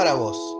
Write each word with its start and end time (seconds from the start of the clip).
para 0.00 0.14
vos. 0.14 0.56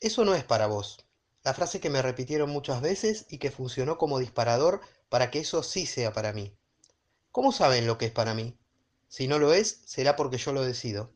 Eso 0.00 0.24
no 0.24 0.34
es 0.34 0.42
para 0.42 0.66
vos. 0.66 1.06
La 1.44 1.54
frase 1.54 1.78
que 1.78 1.90
me 1.90 2.02
repitieron 2.02 2.50
muchas 2.50 2.80
veces 2.80 3.26
y 3.28 3.38
que 3.38 3.52
funcionó 3.52 3.98
como 3.98 4.18
disparador 4.18 4.80
para 5.08 5.30
que 5.30 5.38
eso 5.38 5.62
sí 5.62 5.86
sea 5.86 6.12
para 6.12 6.32
mí. 6.32 6.58
¿Cómo 7.30 7.52
saben 7.52 7.86
lo 7.86 7.96
que 7.96 8.06
es 8.06 8.10
para 8.10 8.34
mí? 8.34 8.58
Si 9.06 9.28
no 9.28 9.38
lo 9.38 9.54
es, 9.54 9.82
será 9.86 10.16
porque 10.16 10.38
yo 10.38 10.52
lo 10.52 10.64
decido. 10.64 11.14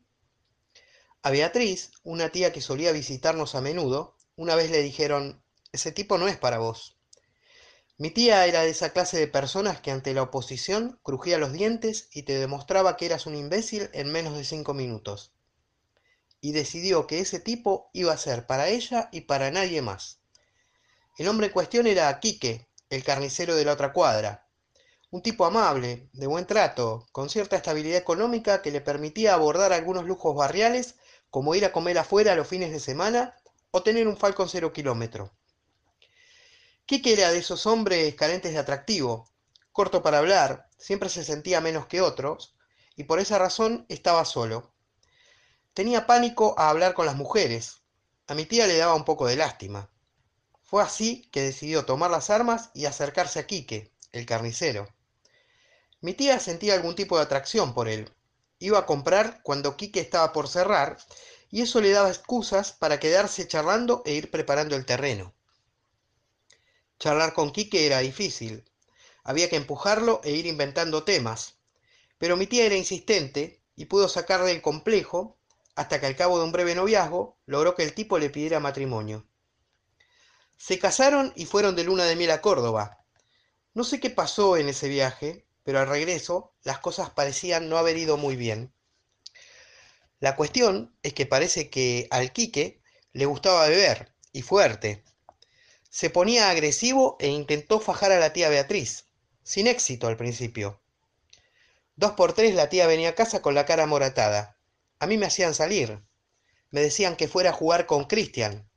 A 1.21 1.31
Beatriz, 1.31 1.91
una 2.01 2.29
tía 2.29 2.53
que 2.53 2.61
solía 2.61 2.93
visitarnos 2.93 3.55
a 3.55 3.59
menudo, 3.59 4.15
una 4.37 4.55
vez 4.55 4.71
le 4.71 4.81
dijeron, 4.81 5.43
ese 5.73 5.91
tipo 5.91 6.17
no 6.17 6.29
es 6.29 6.37
para 6.37 6.59
vos. 6.59 6.97
Mi 7.97 8.09
tía 8.09 8.47
era 8.47 8.61
de 8.61 8.69
esa 8.69 8.91
clase 8.93 9.19
de 9.19 9.27
personas 9.27 9.81
que 9.81 9.91
ante 9.91 10.13
la 10.13 10.21
oposición 10.21 10.97
crujía 11.03 11.37
los 11.37 11.51
dientes 11.51 12.07
y 12.13 12.23
te 12.23 12.39
demostraba 12.39 12.95
que 12.95 13.07
eras 13.07 13.25
un 13.25 13.35
imbécil 13.35 13.89
en 13.91 14.13
menos 14.13 14.37
de 14.37 14.45
cinco 14.45 14.73
minutos. 14.73 15.33
Y 16.43 16.51
decidió 16.51 17.07
que 17.07 17.19
ese 17.19 17.39
tipo 17.39 17.89
iba 17.93 18.11
a 18.11 18.17
ser 18.17 18.45
para 18.45 18.67
ella 18.67 19.07
y 19.13 19.21
para 19.21 19.49
nadie 19.49 19.81
más. 19.81 20.19
El 21.17 21.29
hombre 21.29 21.47
en 21.47 21.53
cuestión 21.53 21.87
era 21.87 22.19
Quique, 22.19 22.67
el 22.89 23.05
carnicero 23.05 23.55
de 23.55 23.63
la 23.63 23.71
otra 23.71 23.93
cuadra. 23.93 24.45
Un 25.09 25.21
tipo 25.21 25.45
amable, 25.45 26.09
de 26.11 26.27
buen 26.27 26.45
trato, 26.45 27.07
con 27.13 27.29
cierta 27.29 27.55
estabilidad 27.55 27.97
económica 27.97 28.61
que 28.61 28.71
le 28.71 28.81
permitía 28.81 29.33
abordar 29.33 29.71
algunos 29.71 30.03
lujos 30.03 30.35
barriales 30.35 30.95
como 31.29 31.55
ir 31.55 31.63
a 31.63 31.71
comer 31.71 31.97
afuera 31.97 32.35
los 32.35 32.49
fines 32.49 32.73
de 32.73 32.81
semana 32.81 33.37
o 33.71 33.81
tener 33.81 34.05
un 34.05 34.17
Falcon 34.17 34.49
cero 34.49 34.73
kilómetro. 34.73 35.31
Quique 36.85 37.13
era 37.13 37.31
de 37.31 37.37
esos 37.37 37.65
hombres 37.67 38.15
carentes 38.15 38.51
de 38.51 38.59
atractivo, 38.59 39.29
corto 39.71 40.03
para 40.03 40.17
hablar, 40.17 40.67
siempre 40.77 41.07
se 41.07 41.23
sentía 41.23 41.61
menos 41.61 41.87
que 41.87 42.01
otros, 42.01 42.57
y 42.97 43.05
por 43.05 43.19
esa 43.21 43.39
razón 43.39 43.85
estaba 43.87 44.25
solo. 44.25 44.72
Tenía 45.73 46.05
pánico 46.07 46.55
a 46.57 46.69
hablar 46.69 46.93
con 46.93 47.05
las 47.05 47.15
mujeres. 47.15 47.81
A 48.27 48.35
mi 48.35 48.45
tía 48.45 48.67
le 48.67 48.77
daba 48.77 48.95
un 48.95 49.05
poco 49.05 49.27
de 49.27 49.35
lástima. 49.35 49.89
Fue 50.61 50.81
así 50.81 51.29
que 51.31 51.41
decidió 51.41 51.85
tomar 51.85 52.11
las 52.11 52.29
armas 52.29 52.71
y 52.73 52.85
acercarse 52.85 53.39
a 53.39 53.47
Quique, 53.47 53.93
el 54.11 54.25
carnicero. 54.25 54.87
Mi 56.01 56.13
tía 56.13 56.39
sentía 56.39 56.73
algún 56.73 56.95
tipo 56.95 57.17
de 57.17 57.23
atracción 57.23 57.73
por 57.73 57.87
él, 57.87 58.11
Iba 58.63 58.79
a 58.79 58.85
comprar 58.85 59.41
cuando 59.43 59.75
Quique 59.75 59.99
estaba 59.99 60.31
por 60.31 60.47
cerrar 60.47 60.97
y 61.49 61.63
eso 61.63 61.81
le 61.81 61.91
daba 61.91 62.07
excusas 62.07 62.71
para 62.71 62.97
quedarse 62.97 63.45
charlando 63.45 64.03
e 64.05 64.13
ir 64.13 64.31
preparando 64.31 64.77
el 64.77 64.85
terreno. 64.85 65.33
Charlar 66.97 67.33
con 67.33 67.51
Quique 67.51 67.85
era 67.85 67.99
difícil. 67.99 68.63
Había 69.25 69.49
que 69.49 69.57
empujarlo 69.57 70.21
e 70.23 70.31
ir 70.31 70.45
inventando 70.45 71.03
temas. 71.03 71.57
Pero 72.17 72.37
mi 72.37 72.47
tía 72.47 72.65
era 72.65 72.77
insistente 72.77 73.61
y 73.75 73.83
pudo 73.83 74.07
sacarle 74.07 74.51
el 74.51 74.61
complejo 74.61 75.37
hasta 75.75 75.99
que 75.99 76.05
al 76.05 76.15
cabo 76.15 76.37
de 76.37 76.45
un 76.45 76.51
breve 76.51 76.75
noviazgo 76.75 77.37
logró 77.45 77.75
que 77.75 77.83
el 77.83 77.93
tipo 77.93 78.19
le 78.19 78.29
pidiera 78.29 78.59
matrimonio. 78.59 79.27
Se 80.57 80.79
casaron 80.79 81.33
y 81.35 81.45
fueron 81.45 81.75
de 81.75 81.83
luna 81.83 82.05
de 82.05 82.15
miel 82.15 82.31
a 82.31 82.41
Córdoba. 82.41 83.05
No 83.73 83.83
sé 83.83 83.99
qué 83.99 84.09
pasó 84.09 84.57
en 84.57 84.69
ese 84.69 84.87
viaje, 84.87 85.47
pero 85.63 85.79
al 85.79 85.87
regreso 85.87 86.53
las 86.63 86.79
cosas 86.79 87.09
parecían 87.09 87.69
no 87.69 87.77
haber 87.77 87.97
ido 87.97 88.17
muy 88.17 88.35
bien. 88.35 88.73
La 90.19 90.35
cuestión 90.35 90.95
es 91.03 91.13
que 91.13 91.25
parece 91.25 91.69
que 91.69 92.07
al 92.11 92.31
Quique 92.31 92.81
le 93.11 93.25
gustaba 93.25 93.67
beber, 93.67 94.13
y 94.31 94.41
fuerte. 94.41 95.03
Se 95.89 96.09
ponía 96.09 96.49
agresivo 96.49 97.17
e 97.19 97.27
intentó 97.27 97.79
fajar 97.79 98.11
a 98.11 98.19
la 98.19 98.33
tía 98.33 98.49
Beatriz, 98.49 99.05
sin 99.43 99.67
éxito 99.67 100.07
al 100.07 100.17
principio. 100.17 100.81
Dos 101.95 102.13
por 102.13 102.33
tres 102.33 102.55
la 102.55 102.69
tía 102.69 102.87
venía 102.87 103.09
a 103.09 103.15
casa 103.15 103.41
con 103.41 103.53
la 103.53 103.65
cara 103.65 103.85
moratada. 103.85 104.57
A 105.03 105.05
mí 105.05 105.17
me 105.17 105.25
hacían 105.25 105.53
salir. 105.53 106.01
Me 106.71 106.79
decían 106.79 107.17
que 107.17 107.27
fuera 107.27 107.49
a 107.49 107.53
jugar 107.53 107.87
con 107.87 108.05
Cristian, 108.05 108.69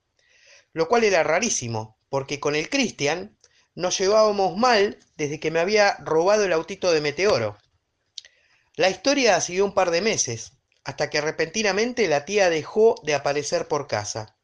lo 0.73 0.89
cual 0.89 1.05
era 1.05 1.23
rarísimo, 1.23 2.01
porque 2.09 2.41
con 2.41 2.57
el 2.57 2.69
Cristian 2.69 3.39
nos 3.77 3.97
llevábamos 3.97 4.57
mal 4.57 4.99
desde 5.17 5.39
que 5.39 5.53
me 5.53 5.61
había 5.61 5.95
robado 6.01 6.45
el 6.45 6.53
autito 6.53 6.91
de 6.91 7.01
Meteoro. 7.01 7.59
La 8.75 8.91
historia 8.91 9.41
siguió 9.41 9.65
un 9.65 9.73
par 9.73 9.93
de 9.93 10.01
meses, 10.01 10.55
hasta 10.83 11.11
que 11.11 11.21
repentinamente 11.21 12.09
la 12.09 12.25
tía 12.25 12.51
dejó 12.51 12.97
de 13.05 13.15
aparecer 13.15 13.69
por 13.69 13.87
casa. 13.87 14.37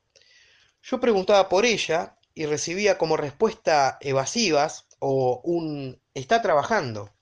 Yo 0.85 1.01
preguntaba 1.01 1.49
por 1.49 1.67
ella 1.67 2.17
y 2.33 2.47
recibía 2.47 2.97
como 2.97 3.17
respuesta 3.17 3.99
evasivas 4.01 4.87
o 5.01 5.41
un 5.43 6.01
está 6.15 6.43
trabajando, 6.43 7.13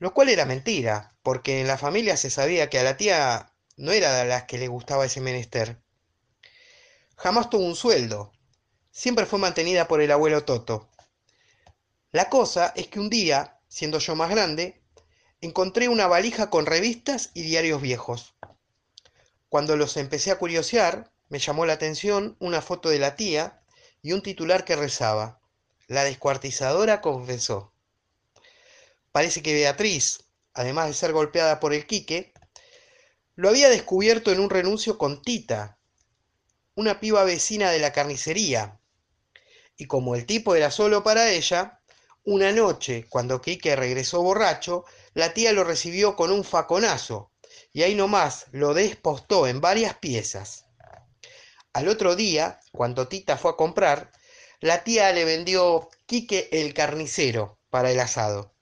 lo 0.00 0.12
cual 0.12 0.28
era 0.28 0.44
mentira, 0.44 1.14
porque 1.22 1.60
en 1.60 1.68
la 1.68 1.78
familia 1.78 2.16
se 2.16 2.30
sabía 2.30 2.68
que 2.68 2.80
a 2.80 2.82
la 2.82 2.96
tía 2.96 3.49
no 3.80 3.92
era 3.92 4.14
de 4.14 4.26
las 4.26 4.44
que 4.44 4.58
le 4.58 4.68
gustaba 4.68 5.06
ese 5.06 5.22
menester. 5.22 5.80
Jamás 7.16 7.48
tuvo 7.48 7.64
un 7.64 7.74
sueldo, 7.74 8.30
siempre 8.90 9.24
fue 9.24 9.38
mantenida 9.38 9.88
por 9.88 10.02
el 10.02 10.10
abuelo 10.10 10.44
Toto. 10.44 10.90
La 12.12 12.28
cosa 12.28 12.74
es 12.76 12.88
que 12.88 13.00
un 13.00 13.08
día, 13.08 13.58
siendo 13.68 13.98
yo 13.98 14.14
más 14.14 14.28
grande, 14.28 14.82
encontré 15.40 15.88
una 15.88 16.06
valija 16.06 16.50
con 16.50 16.66
revistas 16.66 17.30
y 17.32 17.40
diarios 17.42 17.80
viejos. 17.80 18.34
Cuando 19.48 19.78
los 19.78 19.96
empecé 19.96 20.30
a 20.30 20.38
curiosear, 20.38 21.10
me 21.30 21.38
llamó 21.38 21.64
la 21.64 21.72
atención 21.72 22.36
una 22.38 22.60
foto 22.60 22.90
de 22.90 22.98
la 22.98 23.16
tía 23.16 23.62
y 24.02 24.12
un 24.12 24.22
titular 24.22 24.66
que 24.66 24.76
rezaba, 24.76 25.40
La 25.86 26.04
descuartizadora 26.04 27.00
confesó. 27.00 27.72
Parece 29.10 29.42
que 29.42 29.54
Beatriz, 29.54 30.24
además 30.52 30.88
de 30.88 30.94
ser 30.94 31.12
golpeada 31.12 31.60
por 31.60 31.72
el 31.72 31.86
Quique, 31.86 32.34
lo 33.40 33.48
había 33.48 33.70
descubierto 33.70 34.32
en 34.32 34.38
un 34.38 34.50
renuncio 34.50 34.98
con 34.98 35.22
Tita, 35.22 35.78
una 36.74 37.00
piba 37.00 37.24
vecina 37.24 37.70
de 37.70 37.78
la 37.78 37.90
carnicería, 37.90 38.78
y 39.78 39.86
como 39.86 40.14
el 40.14 40.26
tipo 40.26 40.54
era 40.56 40.70
solo 40.70 41.02
para 41.02 41.30
ella, 41.30 41.80
una 42.22 42.52
noche, 42.52 43.06
cuando 43.08 43.40
Quique 43.40 43.76
regresó 43.76 44.20
borracho, 44.20 44.84
la 45.14 45.32
tía 45.32 45.54
lo 45.54 45.64
recibió 45.64 46.16
con 46.16 46.32
un 46.32 46.44
faconazo 46.44 47.32
y 47.72 47.82
ahí 47.82 47.94
nomás 47.94 48.44
lo 48.52 48.74
despostó 48.74 49.46
en 49.46 49.62
varias 49.62 49.94
piezas. 49.96 50.66
Al 51.72 51.88
otro 51.88 52.16
día, 52.16 52.60
cuando 52.72 53.08
Tita 53.08 53.38
fue 53.38 53.52
a 53.52 53.56
comprar, 53.56 54.12
la 54.60 54.84
tía 54.84 55.10
le 55.12 55.24
vendió 55.24 55.88
Quique 56.04 56.50
el 56.52 56.74
carnicero 56.74 57.58
para 57.70 57.90
el 57.90 58.00
asado. 58.00 58.54